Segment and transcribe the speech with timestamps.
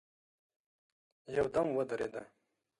[1.35, 2.23] يودم ودرېده.